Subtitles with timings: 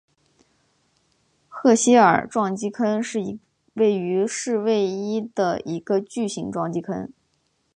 [1.47, 3.37] 赫歇尔撞击坑是
[3.75, 7.07] 位于土卫一的一个巨型撞击坑。